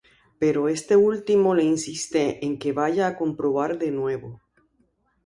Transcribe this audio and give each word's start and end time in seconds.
Pero 0.39 0.67
este 0.67 0.95
último 0.95 1.53
le 1.53 1.63
insiste 1.63 2.43
en 2.43 2.57
que 2.57 2.71
vaya 2.73 3.05
a 3.05 3.15
comprobar 3.15 3.77
de 3.77 3.91
nuevo. 3.91 4.41